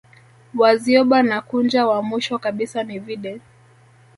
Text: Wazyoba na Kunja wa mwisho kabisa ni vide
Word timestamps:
Wazyoba 0.55 1.23
na 1.23 1.41
Kunja 1.41 1.87
wa 1.87 2.01
mwisho 2.03 2.39
kabisa 2.39 2.83
ni 2.83 2.99
vide 2.99 3.41